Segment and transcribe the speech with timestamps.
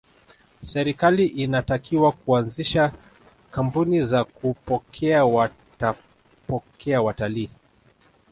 [0.63, 2.91] serikali inatakiwa kuanzisha
[3.51, 7.49] kambuni za kupokea watapokea watalii